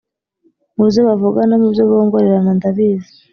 [0.75, 3.11] mu byo bavuga no mu byo bongorerana ndabizi